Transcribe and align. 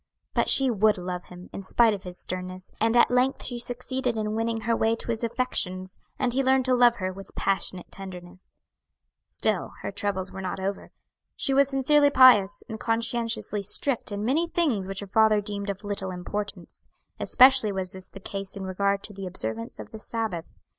But 0.33 0.49
she 0.49 0.71
would 0.71 0.97
love 0.97 1.25
him, 1.25 1.51
in 1.53 1.61
spite 1.61 1.93
of 1.93 2.01
his 2.01 2.17
sternness, 2.17 2.73
and 2.81 2.97
at 2.97 3.11
length 3.11 3.43
she 3.43 3.59
succeeded 3.59 4.17
in 4.17 4.33
winning 4.33 4.61
her 4.61 4.75
way 4.75 4.95
to 4.95 5.11
his 5.11 5.23
affections, 5.23 5.99
and 6.17 6.33
he 6.33 6.41
learned 6.43 6.65
to 6.65 6.73
love 6.73 6.95
her 6.95 7.13
with 7.13 7.29
passionate 7.35 7.91
tenderness. 7.91 8.49
"Still 9.23 9.73
her 9.83 9.91
troubles 9.91 10.31
were 10.31 10.41
not 10.41 10.59
over. 10.59 10.89
She 11.35 11.53
was 11.53 11.69
sincerely 11.69 12.09
pious, 12.09 12.63
and 12.67 12.79
conscientiously 12.79 13.61
strict 13.61 14.11
in 14.11 14.25
many 14.25 14.47
things 14.47 14.87
which 14.87 15.01
her 15.01 15.05
father 15.05 15.39
deemed 15.39 15.69
of 15.69 15.83
little 15.83 16.09
importance; 16.09 16.87
especially 17.19 17.71
was 17.71 17.91
this 17.91 18.09
the 18.09 18.19
case 18.19 18.57
in 18.57 18.63
regard 18.63 19.03
to 19.03 19.13
the 19.13 19.27
observance 19.27 19.77
of 19.77 19.91
the 19.91 19.99
Sabbath. 19.99 20.55